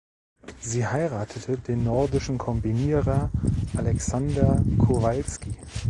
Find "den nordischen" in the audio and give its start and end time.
1.59-2.39